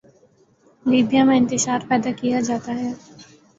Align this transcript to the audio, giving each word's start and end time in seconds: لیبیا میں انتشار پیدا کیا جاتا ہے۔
لیبیا 0.85 1.23
میں 1.23 1.37
انتشار 1.37 1.79
پیدا 1.89 2.11
کیا 2.11 2.39
جاتا 2.41 2.71
ہے۔ 2.75 2.91